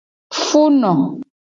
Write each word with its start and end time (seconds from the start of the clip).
Funo. 0.43 0.93